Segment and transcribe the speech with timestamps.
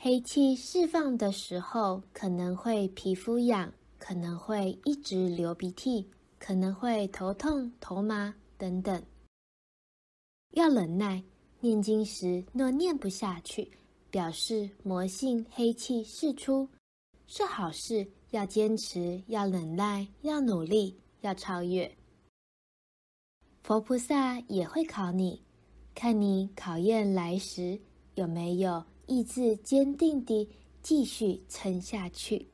[0.00, 6.08] 黑气释放的时候，可能会皮肤痒，可能会一直流鼻涕，
[6.38, 9.02] 可能会头痛、头麻等等。
[10.50, 11.20] 要忍耐，
[11.58, 13.68] 念经时若念不下去，
[14.08, 16.68] 表示魔性黑气释出，
[17.26, 18.06] 是好事。
[18.30, 21.90] 要坚持，要忍耐，要努力，要超越。
[23.62, 25.42] 佛菩萨也会考你，
[25.94, 27.80] 看你考验来时
[28.16, 30.48] 有没有意志坚定地
[30.82, 32.46] 继续撑下去。